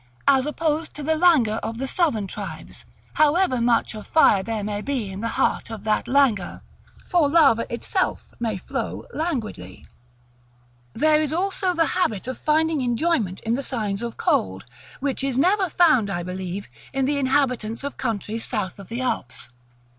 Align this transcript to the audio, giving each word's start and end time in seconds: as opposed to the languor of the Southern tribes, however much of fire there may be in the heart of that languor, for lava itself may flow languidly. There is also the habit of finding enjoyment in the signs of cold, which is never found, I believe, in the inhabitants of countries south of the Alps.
as 0.27 0.47
opposed 0.47 0.95
to 0.95 1.03
the 1.03 1.13
languor 1.13 1.57
of 1.57 1.77
the 1.77 1.85
Southern 1.85 2.25
tribes, 2.25 2.85
however 3.13 3.61
much 3.61 3.93
of 3.93 4.07
fire 4.07 4.41
there 4.41 4.63
may 4.63 4.81
be 4.81 5.11
in 5.11 5.21
the 5.21 5.27
heart 5.37 5.69
of 5.69 5.83
that 5.83 6.07
languor, 6.07 6.63
for 7.05 7.29
lava 7.29 7.71
itself 7.71 8.33
may 8.39 8.57
flow 8.57 9.05
languidly. 9.13 9.85
There 10.93 11.21
is 11.21 11.31
also 11.31 11.75
the 11.75 11.85
habit 11.93 12.25
of 12.25 12.39
finding 12.39 12.81
enjoyment 12.81 13.41
in 13.41 13.53
the 13.53 13.61
signs 13.61 14.01
of 14.01 14.17
cold, 14.17 14.65
which 15.01 15.23
is 15.23 15.37
never 15.37 15.69
found, 15.69 16.09
I 16.09 16.23
believe, 16.23 16.67
in 16.93 17.05
the 17.05 17.19
inhabitants 17.19 17.83
of 17.83 17.97
countries 17.97 18.43
south 18.43 18.79
of 18.79 18.89
the 18.89 19.01
Alps. 19.01 19.49